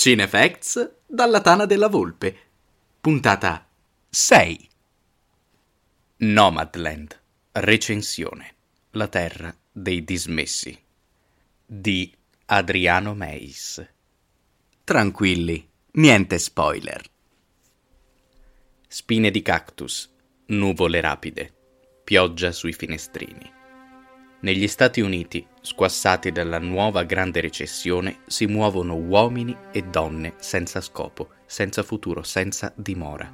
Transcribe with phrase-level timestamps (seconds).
[0.00, 2.34] Cinefacts dalla Tana della Volpe.
[3.02, 3.68] Puntata
[4.08, 4.68] 6.
[6.16, 7.20] Nomadland.
[7.52, 8.54] Recensione.
[8.92, 10.74] La terra dei dismessi.
[11.66, 12.16] Di
[12.46, 13.86] Adriano Meis.
[14.84, 17.04] Tranquilli, niente spoiler.
[18.88, 20.10] Spine di cactus,
[20.46, 21.52] nuvole rapide,
[22.02, 23.59] pioggia sui finestrini.
[24.42, 31.28] Negli Stati Uniti, squassati dalla nuova grande recessione, si muovono uomini e donne senza scopo,
[31.44, 33.30] senza futuro, senza dimora.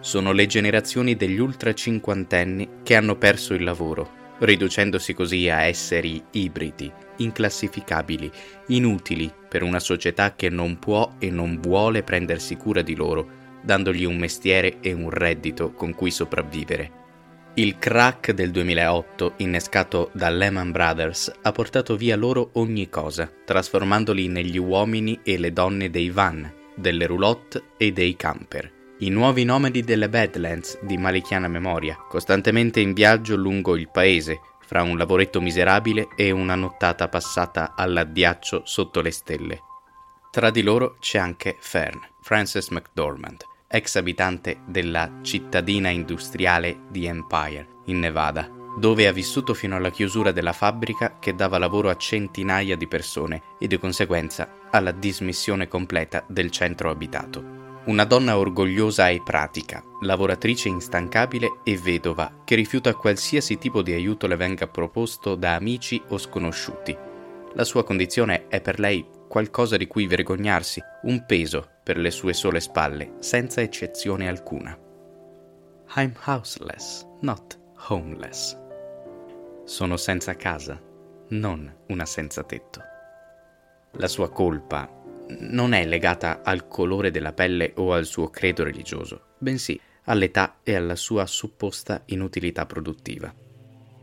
[0.00, 4.08] Sono le generazioni degli ultra cinquantenni che hanno perso il lavoro,
[4.38, 8.30] riducendosi così a esseri ibridi, inclassificabili,
[8.68, 13.28] inutili per una società che non può e non vuole prendersi cura di loro,
[13.62, 17.04] dandogli un mestiere e un reddito con cui sopravvivere.
[17.58, 24.28] Il crack del 2008, innescato da Lehman Brothers, ha portato via loro ogni cosa, trasformandoli
[24.28, 28.70] negli uomini e le donne dei van, delle roulotte e dei camper.
[28.98, 34.82] I nuovi nomadi delle Badlands di malichiana memoria, costantemente in viaggio lungo il paese, fra
[34.82, 39.60] un lavoretto miserabile e una nottata passata all'addiaccio sotto le stelle.
[40.30, 47.66] Tra di loro c'è anche Fern, Frances McDormand, ex abitante della cittadina industriale di Empire,
[47.86, 52.76] in Nevada, dove ha vissuto fino alla chiusura della fabbrica che dava lavoro a centinaia
[52.76, 57.54] di persone e di conseguenza alla dismissione completa del centro abitato.
[57.86, 64.26] Una donna orgogliosa e pratica, lavoratrice instancabile e vedova, che rifiuta qualsiasi tipo di aiuto
[64.26, 66.96] le venga proposto da amici o sconosciuti.
[67.54, 69.06] La sua condizione è per lei
[69.36, 74.74] qualcosa di cui vergognarsi, un peso per le sue sole spalle, senza eccezione alcuna.
[75.96, 78.56] I'm houseless, not homeless.
[79.66, 80.80] Sono senza casa,
[81.28, 82.80] non una senza tetto.
[83.98, 84.90] La sua colpa
[85.40, 90.76] non è legata al colore della pelle o al suo credo religioso, bensì all'età e
[90.76, 93.30] alla sua supposta inutilità produttiva.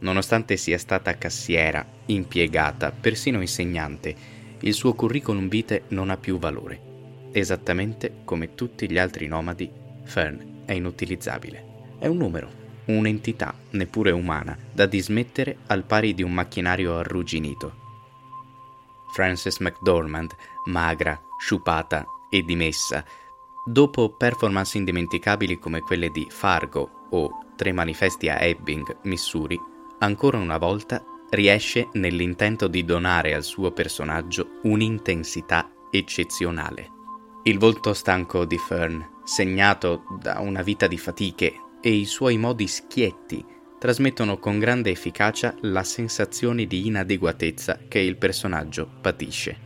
[0.00, 4.33] Nonostante sia stata cassiera, impiegata, persino insegnante,
[4.64, 6.92] il suo curriculum vitae non ha più valore
[7.36, 9.68] Esattamente come tutti gli altri nomadi,
[10.04, 11.96] Fern è inutilizzabile.
[11.98, 12.48] È un numero,
[12.84, 17.82] un'entità, neppure umana, da dismettere al pari di un macchinario arrugginito.
[19.12, 20.30] Frances McDormand,
[20.66, 23.04] magra, sciupata e dimessa,
[23.64, 29.60] dopo performance indimenticabili come quelle di Fargo o Tre manifesti a Ebbing, Missouri,
[29.98, 31.04] ancora una volta
[31.34, 36.90] riesce nell'intento di donare al suo personaggio un'intensità eccezionale.
[37.44, 42.66] Il volto stanco di Fern, segnato da una vita di fatiche, e i suoi modi
[42.66, 43.44] schietti
[43.78, 49.56] trasmettono con grande efficacia la sensazione di inadeguatezza che il personaggio patisce.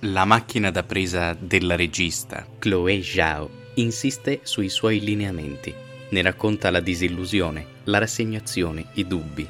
[0.00, 5.72] La macchina da presa della regista, Chloé Zhao, insiste sui suoi lineamenti,
[6.10, 9.48] ne racconta la disillusione, la rassegnazione, i dubbi.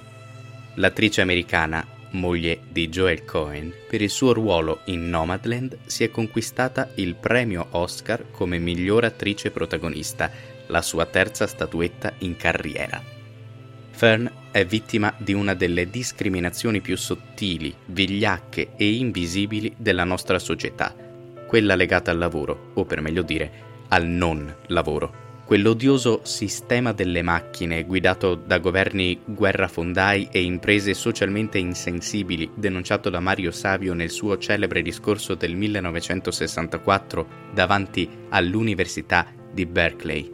[0.75, 6.91] L'attrice americana moglie di Joel Cohen, per il suo ruolo in Nomadland si è conquistata
[6.97, 10.31] il premio Oscar come miglior attrice protagonista,
[10.69, 13.03] la sua terza statuetta in carriera.
[13.91, 20.95] Fern è vittima di una delle discriminazioni più sottili, vigliacche e invisibili della nostra società,
[21.47, 25.20] quella legata al lavoro, o per meglio dire, al non lavoro
[25.51, 33.51] quell'odioso sistema delle macchine guidato da governi guerrafondai e imprese socialmente insensibili denunciato da Mario
[33.51, 40.33] Savio nel suo celebre discorso del 1964 davanti all'Università di Berkeley.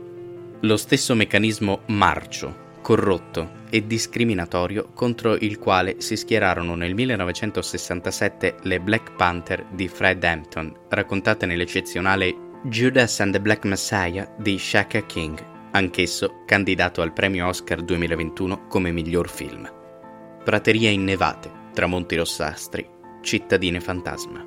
[0.61, 8.81] Lo stesso meccanismo marcio, corrotto e discriminatorio contro il quale si schierarono nel 1967 le
[8.81, 15.39] Black Panther di Fred Hampton, raccontate nell'eccezionale Judas and the Black Messiah di Shaka King,
[15.71, 19.71] anch'esso candidato al premio Oscar 2021 come miglior film.
[20.43, 22.85] Praterie innevate, tramonti rossastri,
[23.23, 24.45] cittadine fantasma.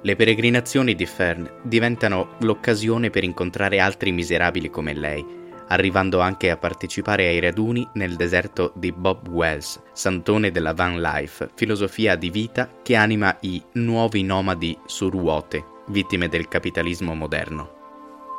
[0.00, 5.26] Le peregrinazioni di Fern diventano l'occasione per incontrare altri miserabili come lei,
[5.66, 11.50] arrivando anche a partecipare ai raduni nel deserto di Bob Wells, santone della van life,
[11.56, 17.76] filosofia di vita che anima i nuovi nomadi su ruote vittime del capitalismo moderno.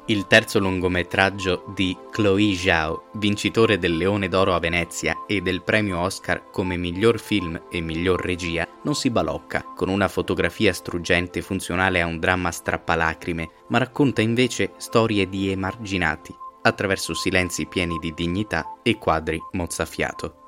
[0.10, 6.00] Il terzo lungometraggio di Chloé Zhao, vincitore del Leone d'Oro a Venezia e del premio
[6.00, 12.02] Oscar come miglior film e miglior regia, non si balocca con una fotografia struggente funzionale
[12.02, 18.80] a un dramma strappalacrime, ma racconta invece storie di emarginati attraverso silenzi pieni di dignità
[18.84, 20.46] e quadri mozzafiato.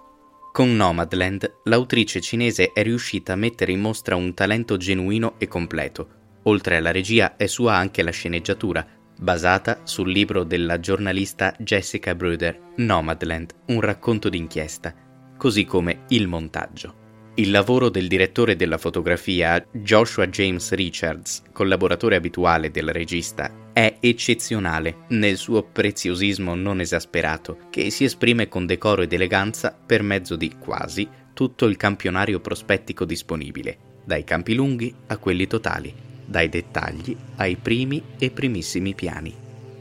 [0.51, 6.18] Con Nomadland, l'autrice cinese è riuscita a mettere in mostra un talento genuino e completo,
[6.49, 8.83] Oltre alla regia è sua anche la sceneggiatura,
[9.19, 14.91] basata sul libro della giornalista Jessica Bruder, Nomadland, un racconto d'inchiesta,
[15.37, 16.95] così come il montaggio.
[17.35, 25.05] Il lavoro del direttore della fotografia, Joshua James Richards, collaboratore abituale del regista, è eccezionale
[25.09, 30.55] nel suo preziosismo non esasperato, che si esprime con decoro ed eleganza per mezzo di
[30.57, 37.55] quasi tutto il campionario prospettico disponibile, dai campi lunghi a quelli totali, dai dettagli ai
[37.55, 39.33] primi e primissimi piani.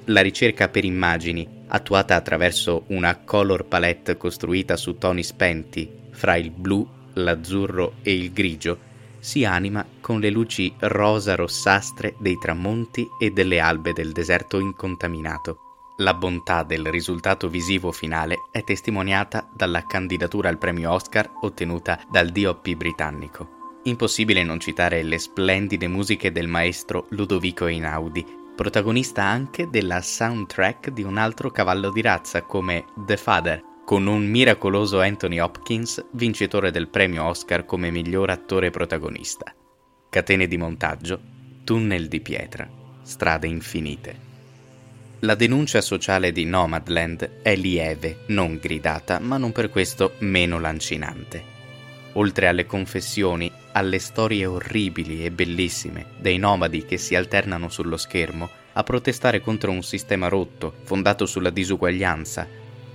[0.07, 6.51] La ricerca per immagini, attuata attraverso una color palette costruita su toni spenti fra il
[6.51, 8.87] blu l'azzurro e il grigio,
[9.19, 15.59] si anima con le luci rosa-rossastre dei tramonti e delle albe del deserto incontaminato.
[15.99, 22.31] La bontà del risultato visivo finale è testimoniata dalla candidatura al premio Oscar ottenuta dal
[22.31, 23.58] DOP britannico.
[23.85, 31.03] Impossibile non citare le splendide musiche del maestro Ludovico Einaudi, protagonista anche della soundtrack di
[31.03, 36.89] un altro cavallo di razza come The Father, con un miracoloso Anthony Hopkins, vincitore del
[36.89, 39.55] premio Oscar come miglior attore protagonista.
[40.11, 41.21] Catene di montaggio,
[41.65, 42.69] tunnel di pietra,
[43.03, 44.27] strade infinite.
[45.21, 51.57] La denuncia sociale di Nomadland è lieve, non gridata, ma non per questo meno lancinante.
[52.15, 58.51] Oltre alle confessioni, alle storie orribili e bellissime dei nomadi che si alternano sullo schermo
[58.75, 62.47] a protestare contro un sistema rotto, fondato sulla disuguaglianza,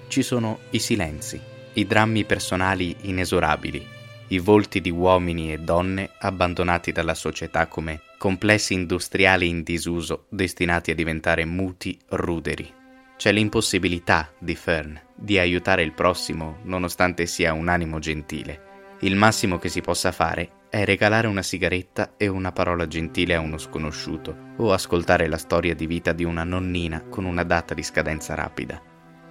[0.08, 1.42] ci sono i silenzi,
[1.74, 3.86] i drammi personali inesorabili,
[4.28, 10.92] i volti di uomini e donne abbandonati dalla società come complessi industriali in disuso destinati
[10.92, 12.72] a diventare muti ruderi.
[13.18, 18.72] C'è l'impossibilità di Fern di aiutare il prossimo nonostante sia un animo gentile.
[19.00, 23.40] Il massimo che si possa fare è regalare una sigaretta e una parola gentile a
[23.40, 27.84] uno sconosciuto o ascoltare la storia di vita di una nonnina con una data di
[27.84, 28.82] scadenza rapida.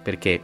[0.01, 0.41] Perché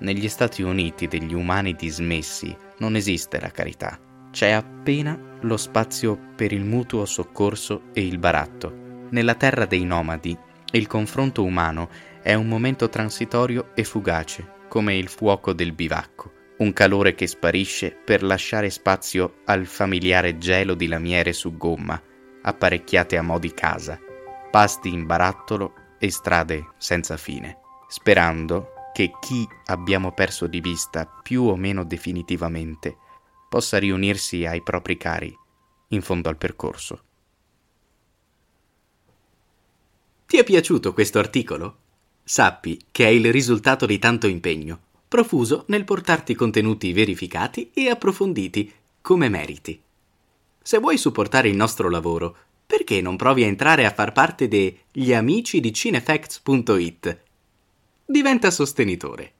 [0.00, 3.98] negli Stati Uniti degli umani dismessi non esiste la carità,
[4.30, 9.06] c'è appena lo spazio per il mutuo soccorso e il baratto.
[9.08, 10.36] Nella terra dei nomadi
[10.72, 11.88] il confronto umano
[12.20, 17.90] è un momento transitorio e fugace, come il fuoco del bivacco, un calore che sparisce
[17.90, 22.00] per lasciare spazio al familiare gelo di lamiere su gomma,
[22.42, 23.98] apparecchiate a mo' di casa,
[24.50, 27.58] pasti in barattolo e strade senza fine,
[27.88, 32.96] sperando che chi abbiamo perso di vista più o meno definitivamente
[33.48, 35.36] possa riunirsi ai propri cari
[35.88, 37.02] in fondo al percorso.
[40.26, 41.78] Ti è piaciuto questo articolo?
[42.24, 48.72] Sappi che è il risultato di tanto impegno, profuso nel portarti contenuti verificati e approfonditi
[49.00, 49.80] come meriti.
[50.60, 52.36] Se vuoi supportare il nostro lavoro,
[52.66, 57.20] perché non provi a entrare a far parte degli amici di cinefacts.it
[58.04, 59.32] diventa sostenitore.